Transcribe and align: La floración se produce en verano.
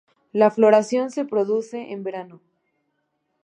La 0.33 0.49
floración 0.49 1.11
se 1.11 1.25
produce 1.25 1.91
en 1.91 2.01
verano. 2.03 2.41